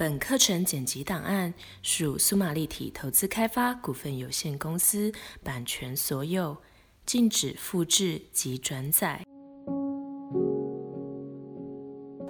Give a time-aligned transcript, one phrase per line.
[0.00, 5.12] 本课程剪辑档案属苏玛立体投资开发股份有限公司
[5.44, 6.56] 版权所有，
[7.04, 9.20] 禁止复制及转载。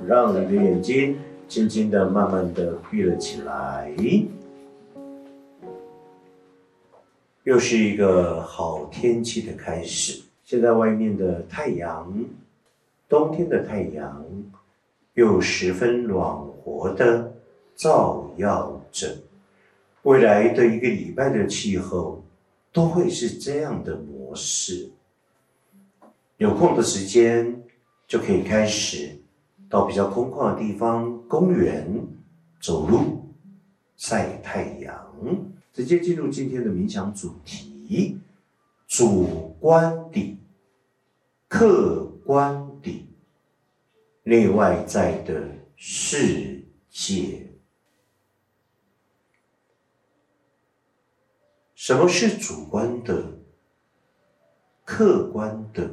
[0.04, 3.94] 让你的眼睛轻轻的、慢慢的闭了起来。
[7.44, 10.20] 又是一个好天气的开始。
[10.42, 12.12] 现在外面的太阳，
[13.08, 14.26] 冬天的太阳，
[15.14, 17.32] 又十分暖和的。
[17.80, 19.16] 照耀着
[20.02, 22.22] 未来的一个礼拜的气候，
[22.74, 24.90] 都会是这样的模式。
[26.36, 27.62] 有空的时间
[28.06, 29.18] 就可以开始
[29.70, 32.06] 到比较空旷的地方，公园
[32.60, 33.24] 走路、
[33.96, 34.94] 晒太阳。
[35.72, 38.18] 直接进入今天的冥想主题：
[38.88, 40.38] 主观的、
[41.48, 43.08] 客观的、
[44.24, 47.46] 内外在的世界。
[51.90, 53.32] 什么是主观的、
[54.84, 55.90] 客观的、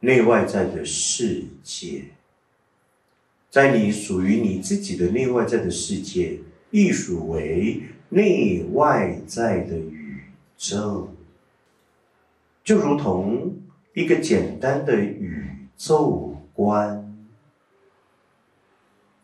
[0.00, 2.06] 内外在的世界？
[3.48, 6.40] 在你属于你自己的内外在的世界，
[6.72, 10.24] 亦属为内外在的宇
[10.56, 11.10] 宙，
[12.64, 13.54] 就如同
[13.94, 17.16] 一个简单的宇宙观，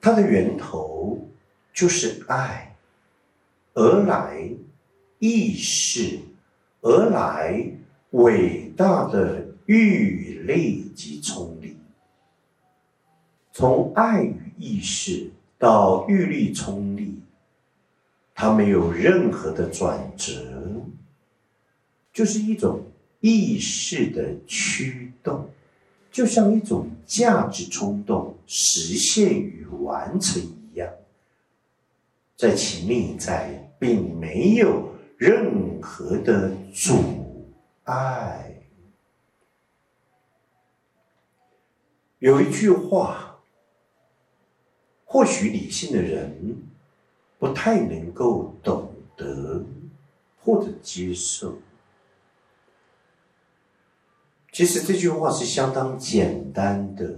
[0.00, 1.28] 它的源头
[1.74, 2.76] 就是爱
[3.74, 4.48] 而来。
[5.22, 6.18] 意识
[6.80, 7.64] 而来，
[8.10, 11.76] 伟大的欲力及冲力，
[13.52, 17.20] 从爱与意识到欲力冲力，
[18.34, 20.82] 它没有任何的转折，
[22.12, 22.82] 就是一种
[23.20, 25.48] 意识的驱动，
[26.10, 30.92] 就像一种价值冲动实现与完成一样，
[32.36, 34.90] 在其内在并没有。
[35.22, 36.98] 任何的阻
[37.84, 38.56] 碍，
[42.18, 43.38] 有一句话，
[45.04, 46.56] 或许理性的人
[47.38, 49.64] 不太能够懂得
[50.40, 51.56] 或者接受。
[54.50, 57.16] 其实这句话是相当简单的：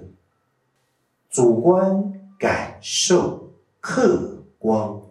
[1.30, 3.50] 主观感受
[3.80, 5.03] 客观。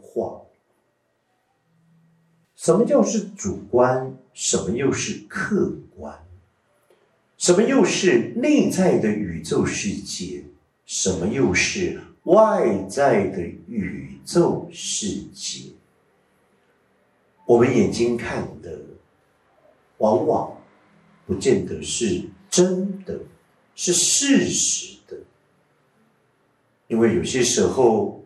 [2.64, 4.18] 什么叫是主观？
[4.34, 6.18] 什么又是客观？
[7.38, 10.46] 什么又是内在的宇宙世界？
[10.86, 15.72] 什么又是外在的宇宙世界？
[17.46, 18.80] 我们眼睛看的，
[19.98, 20.56] 往往
[21.28, 23.20] 不见得是真的，
[23.76, 25.18] 是事实的。
[26.88, 28.24] 因为有些时候，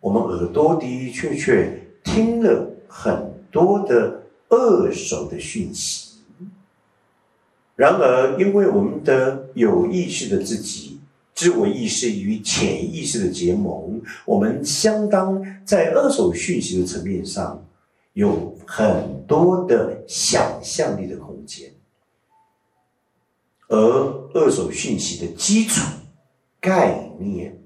[0.00, 3.29] 我们耳朵的的确确听了很。
[3.50, 6.18] 多的二手的讯息，
[7.76, 11.00] 然而，因为我们的有意识的自己、
[11.34, 17.64] 自我意识与潜意识的结盟，我们相当在二手讯息的层面上
[18.12, 21.72] 有很多的想象力的空间，
[23.68, 23.76] 而
[24.34, 25.80] 二手讯息的基础
[26.60, 27.58] 概念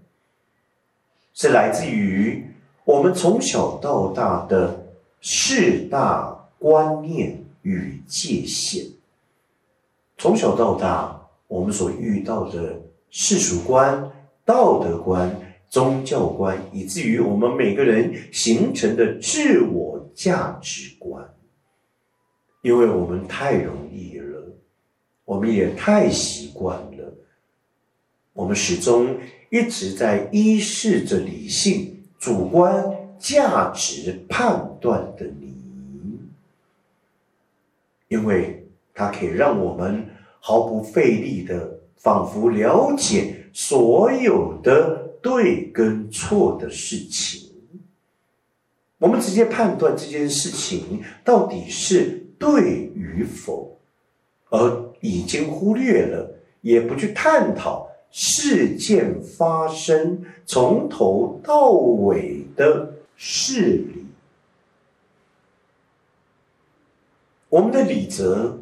[1.32, 2.46] 是来自于
[2.84, 4.83] 我们从小到大的。
[5.26, 8.84] 四大观念与界限，
[10.18, 11.18] 从小到大，
[11.48, 14.12] 我们所遇到的世俗观、
[14.44, 15.34] 道德观、
[15.70, 21.26] 宗教观，以至于我们每个人形成的自我价值观，
[22.60, 24.54] 因为我们太容易了，
[25.24, 27.14] 我们也太习惯了，
[28.34, 29.16] 我们始终
[29.50, 32.84] 一直在依视着理性主观。
[33.24, 35.54] 价值判断的你，
[38.08, 40.06] 因为它可以让我们
[40.40, 47.50] 毫不费力的，仿佛了解所有的对跟错的事情。
[48.98, 53.78] 我们直接判断这件事情到底是对与否，
[54.50, 56.30] 而已经忽略了，
[56.60, 62.92] 也不去探讨事件发生从头到尾的。
[63.16, 64.06] 是理，
[67.48, 68.60] 我们的李泽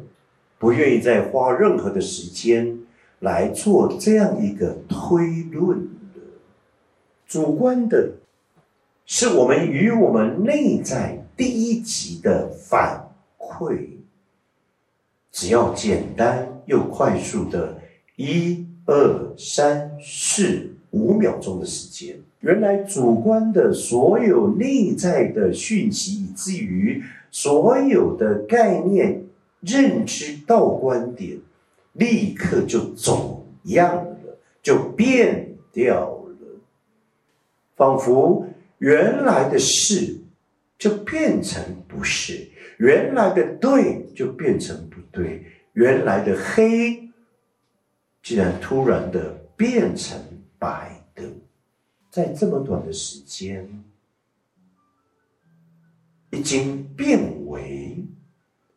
[0.59, 2.79] 不愿意再花任何的时间
[3.19, 5.79] 来做这样一个推论
[6.13, 6.21] 的。
[7.27, 8.13] 主观的，
[9.05, 13.87] 是我们与我们内在第一级的反馈。
[15.31, 17.81] 只要简单又快速的
[18.15, 22.17] 一二、三、四、五秒钟的时间。
[22.41, 27.01] 原来主观的所有内在的讯息，以至于
[27.31, 29.23] 所有的概念、
[29.61, 31.39] 认知到观点，
[31.93, 36.59] 立刻就走样了，就变掉了，
[37.77, 38.45] 仿佛
[38.79, 40.17] 原来的事
[40.77, 47.02] 就变成不是，原来的对就变成不对，原来的黑。
[48.23, 50.17] 竟然突然的变成
[50.57, 51.23] 白的，
[52.09, 53.83] 在这么短的时间，
[56.31, 58.01] 已经变为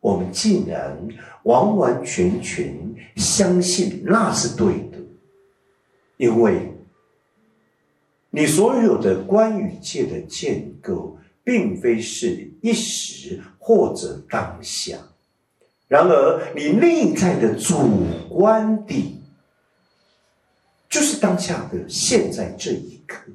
[0.01, 0.99] 我们竟然
[1.45, 2.77] 完完全全
[3.15, 4.99] 相信那是对的，
[6.17, 6.73] 因为
[8.31, 14.99] 你所有的关于界的建构，并非是一时或者当下，
[15.87, 17.77] 然而你内在的主
[18.29, 19.23] 观的。
[20.97, 23.31] 就是当下的现在这一刻，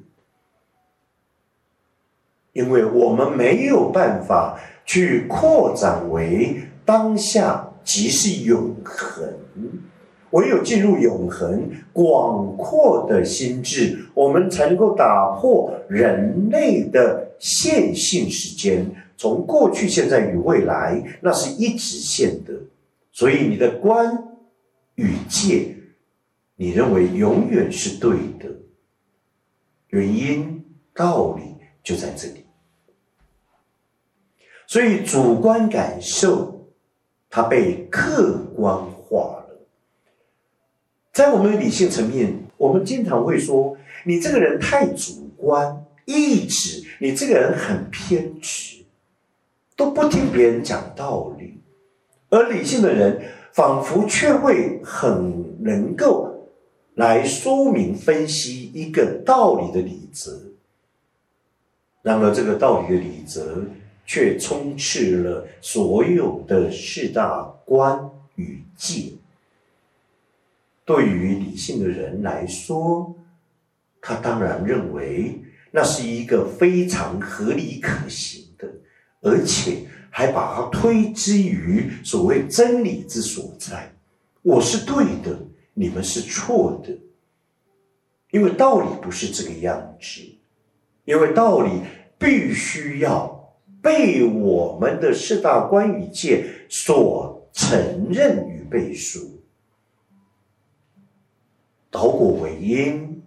[2.52, 9.32] 因为我们没有办法去扩展为当下即是永恒，
[10.30, 18.84] 唯有进入永恒广阔的心智，我们才能够打破人类的线性时间，
[19.16, 22.54] 从过去、现在与未来，那是一直线的，
[23.12, 24.18] 所以你的观
[24.96, 25.76] 与界。
[26.56, 28.48] 你认为永远是对的，
[29.88, 30.64] 原因
[30.94, 31.42] 道理
[31.82, 32.44] 就在这里。
[34.66, 36.70] 所以主观感受
[37.28, 39.66] 它被客观化了。
[41.12, 43.76] 在我们的理性层面，我们经常会说
[44.06, 48.84] ：“你这个人太主观，意志，你这个人很偏执，
[49.76, 51.60] 都不听别人讲道理。”
[52.30, 53.20] 而理性的人
[53.52, 56.31] 仿佛却会很能够。
[56.94, 60.38] 来说明分析一个道理的理则，
[62.02, 63.64] 然而这个道理的理则
[64.04, 69.12] 却充斥了所有的四大观与界。
[70.84, 73.14] 对于理性的人来说，
[74.00, 75.40] 他当然认为
[75.70, 78.68] 那是一个非常合理可行的，
[79.22, 83.94] 而且还把它推之于所谓真理之所在。
[84.42, 85.38] 我是对的。
[85.74, 86.98] 你们是错的，
[88.30, 90.22] 因为道理不是这个样子，
[91.04, 91.80] 因为道理
[92.18, 99.40] 必须要被我们的四大观语界所承认与背书。
[101.90, 103.22] 导果为因，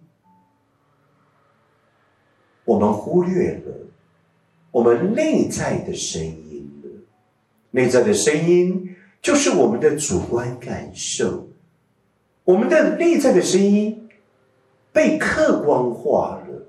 [2.63, 3.75] 我们忽略了
[4.71, 6.89] 我们内在的声音了。
[7.71, 11.47] 内在的声音就是我们的主观感受。
[12.45, 14.07] 我们的内在的声音
[14.94, 16.68] 被客观化了，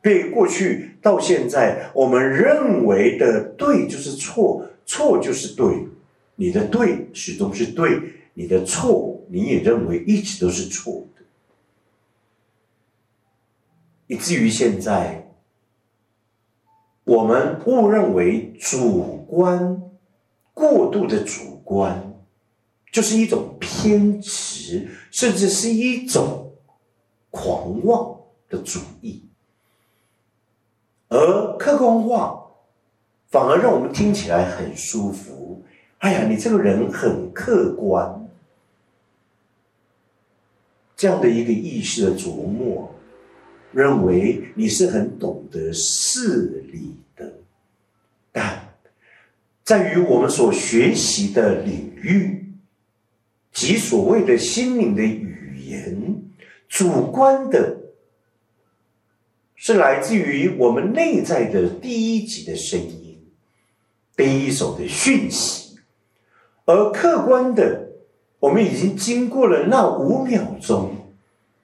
[0.00, 5.86] 被过去到现在我们认为的对就是错，错就是对，
[6.36, 8.00] 你的对始终是对，
[8.34, 11.24] 你的错你也认为一直都是错的，
[14.06, 15.28] 以至于现在
[17.02, 19.82] 我们误认为主观
[20.54, 22.11] 过度的主观。
[22.92, 26.52] 就是一种偏执，甚至是一种
[27.30, 29.24] 狂妄的主义，
[31.08, 32.50] 而客观化
[33.30, 35.64] 反而让我们听起来很舒服。
[36.00, 38.28] 哎呀，你这个人很客观，
[40.94, 42.94] 这样的一个意识的琢磨，
[43.72, 47.32] 认为你是很懂得事理的，
[48.30, 48.74] 但
[49.64, 52.41] 在于我们所学习的领域。
[53.52, 56.22] 即所谓的心灵的语言，
[56.68, 57.76] 主观的，
[59.54, 63.18] 是来自于我们内在的第一级的声音，
[64.16, 65.76] 第一手的讯息；
[66.64, 67.90] 而客观的，
[68.40, 70.90] 我们已经经过了那五秒钟，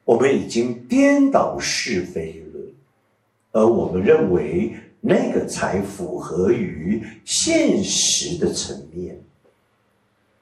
[0.05, 2.61] 我们已经颠倒是非了，
[3.53, 9.19] 而我们认为那个才符合于现实的层面，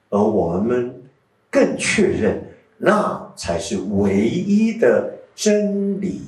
[0.09, 0.93] 而我们。
[1.49, 2.43] 更确认，
[2.77, 6.21] 那才是唯一的真理。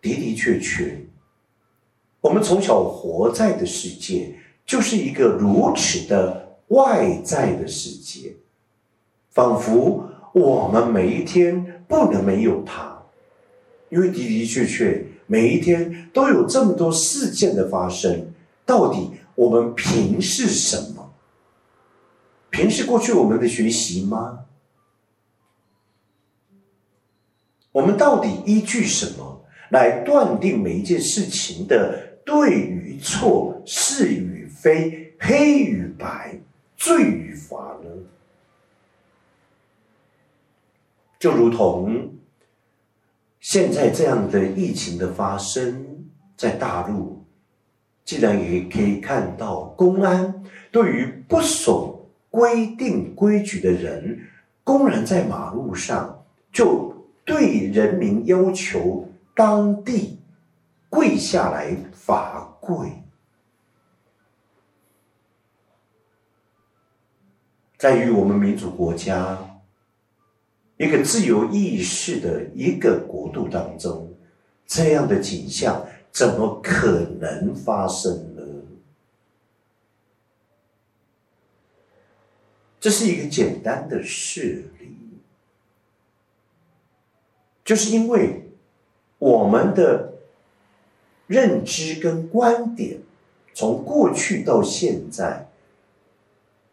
[0.00, 0.98] 的的确确，
[2.20, 4.34] 我们从小活在的世界，
[4.66, 8.34] 就是一个如此的外在的世界，
[9.30, 13.00] 仿佛我们每一天不能没有它，
[13.90, 18.26] 因为的的确确，每一天都有这么多事件的发生，
[18.66, 21.01] 到底我们凭是什么？
[22.52, 24.44] 平视过去我们的学习吗？
[27.72, 36.38] 我们到底依据什么来断定每一件事情的对与错、是与非、黑与白、
[36.76, 37.90] 罪与罚呢？
[41.18, 42.12] 就如同
[43.40, 46.04] 现在这样的疫情的发生，
[46.36, 47.24] 在大陆，
[48.04, 51.91] 既然也可以看到公安对于不守
[52.32, 54.18] 规定规矩的人，
[54.64, 56.90] 公然在马路上就。
[57.24, 60.18] 对人民要求当地
[60.90, 62.90] 跪下来罚跪，
[67.78, 69.38] 在于我们民主国家
[70.78, 74.12] 一个自由意识的一个国度当中，
[74.66, 78.42] 这样的景象怎么可能发生呢？
[82.82, 84.96] 这是一个简单的事例。
[87.64, 88.50] 就是因为
[89.18, 90.14] 我们的
[91.28, 92.98] 认知跟观点，
[93.54, 95.46] 从过去到现在，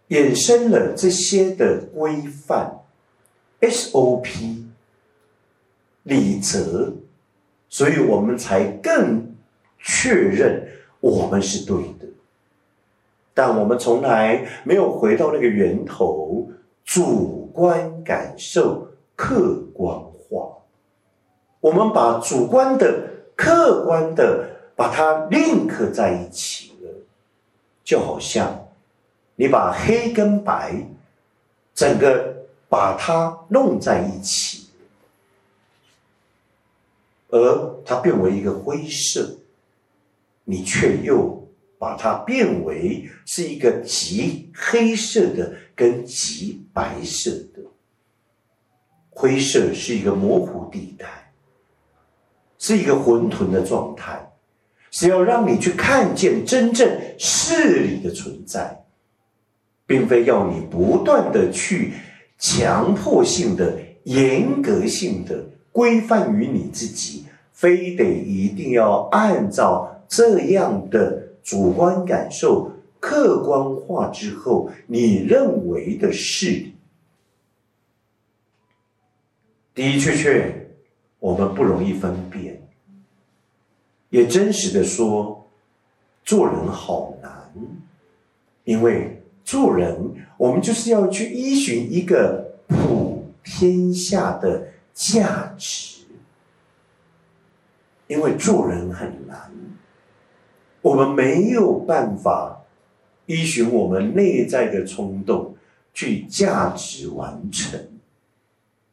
[0.08, 2.80] 衍生了这些的规范、
[3.62, 4.64] SOP、
[6.02, 6.96] 礼则，
[7.70, 9.36] 所以我们才更
[9.78, 10.70] 确认
[11.02, 12.09] 我们是对的。
[13.40, 16.46] 但我们从来没有回到那个源头，
[16.84, 20.58] 主观感受客观化。
[21.62, 23.02] 我们把主观的、
[23.38, 26.92] 客观的把它 link 在一起了，
[27.82, 28.68] 就好像
[29.38, 30.76] 你把黑跟白
[31.74, 32.36] 整个
[32.68, 34.68] 把它弄在一起，
[37.30, 39.38] 而它变为一个灰色，
[40.44, 41.39] 你却又
[41.80, 47.64] 把它变为是一个极黑色的跟极白色的，
[49.10, 51.08] 灰色是一个模糊地带。
[52.62, 54.20] 是一个混沌的状态，
[54.92, 56.86] 是要让你去看见真正
[57.18, 58.84] 事理的存在，
[59.86, 61.94] 并非要你不断的去
[62.38, 76.46] 强迫性的、严格性的规范于你自己，非得一定要按照这样的主观感受客观化之后，你认为的事。
[76.52, 76.76] 理，
[79.74, 80.70] 的确确。
[81.18, 82.62] 我们不容易分辨，
[84.12, 85.50] 也真实的说，
[86.24, 87.52] 做人好难，
[88.64, 96.04] 因为做人，我们就是要去依循一个普天下的价值，
[98.06, 99.52] 因为做人很难，
[100.82, 102.64] 我们没有办法
[103.26, 105.56] 依循我们内在的冲动
[105.94, 107.80] 去价值完成。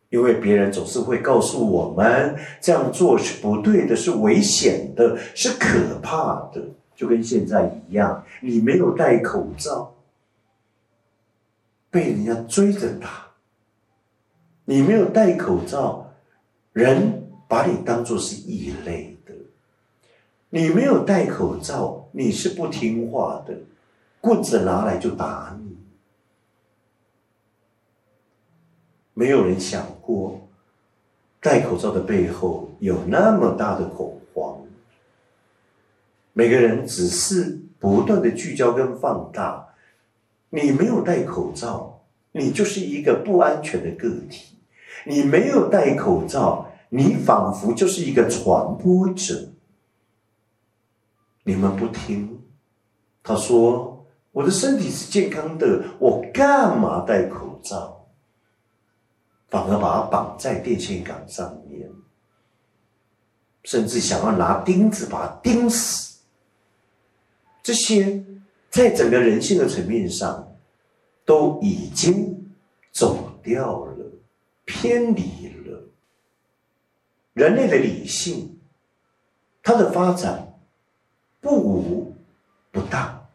[0.08, 6.62] 因为别人总是会告诉我们这样做是不对的，是危险的，是可怕的，
[6.94, 8.24] 就跟现在一样。
[8.40, 9.94] 你没有戴口罩，
[11.90, 13.08] 被人家追着打；
[14.64, 16.06] 你没有戴口罩，
[16.72, 19.15] 人把你当做是异类；
[20.56, 23.54] 你没有戴口罩，你是不听话的，
[24.22, 25.76] 棍子拿来就打你。
[29.12, 30.48] 没有人想过，
[31.42, 34.62] 戴口罩的背后有那么大的恐慌。
[36.32, 39.74] 每个人只是不断的聚焦跟放大。
[40.48, 42.00] 你没有戴口罩，
[42.32, 44.56] 你就是一个不安全的个体；
[45.04, 49.50] 你没有戴口罩，你仿佛就是一个传播者。
[51.48, 52.42] 你们不听，
[53.22, 58.04] 他说：“我的身体是健康的，我干嘛戴口罩？”
[59.48, 61.88] 反而把它绑在电线杆上面，
[63.62, 66.18] 甚至想要拿钉子把它钉死。
[67.62, 68.24] 这些
[68.68, 70.52] 在整个人性的层面上，
[71.24, 72.44] 都已经
[72.90, 74.04] 走掉了，
[74.64, 75.80] 偏离了
[77.34, 78.58] 人类的理性，
[79.62, 80.45] 它的发展
[81.40, 82.14] 不无
[82.70, 83.26] 不当，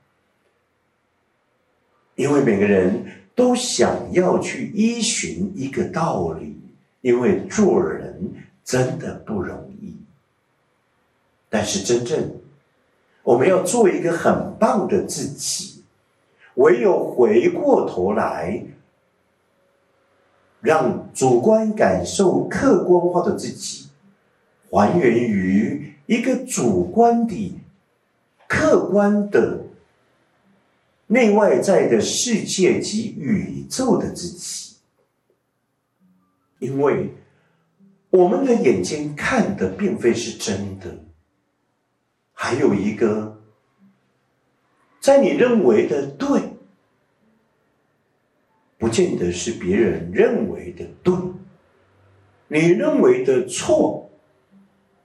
[2.15, 3.17] 因为每个人。
[3.33, 6.59] 都想要去依循一个道理，
[6.99, 8.29] 因为做人
[8.63, 9.95] 真的不容易。
[11.49, 12.39] 但是真正
[13.23, 15.81] 我们要做一个很棒的自己，
[16.55, 18.63] 唯有回过头来，
[20.59, 23.87] 让主观感受客观化的自己，
[24.69, 27.60] 还原于一个主观的、
[28.51, 29.65] 客观的。
[31.07, 34.75] 内外在的世界及宇宙的自己，
[36.59, 37.13] 因为
[38.09, 40.97] 我们的眼睛看的并非是真的。
[42.33, 43.41] 还有一个，
[45.01, 46.41] 在你认为的对，
[48.77, 51.13] 不见得是别人认为的对；
[52.47, 54.09] 你认为的错，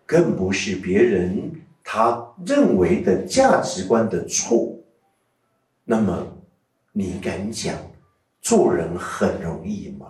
[0.05, 1.51] 更不是别人
[1.83, 4.77] 他认为的价值观的错。
[5.85, 6.27] 那么，
[6.93, 7.75] 你敢讲
[8.41, 10.07] 做人很容易吗？